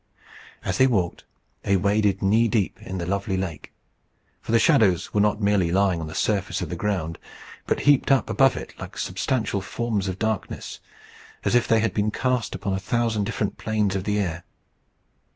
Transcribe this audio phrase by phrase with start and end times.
[0.65, 1.25] As they walked
[1.61, 3.71] they waded knee deep in the lovely lake.
[4.41, 7.19] For the shadows were not merely lying on the surface of the ground,
[7.67, 10.79] but heaped up above it like substantial forms of darkness,
[11.45, 14.43] as if they had been cast upon a thousand different planes of the air.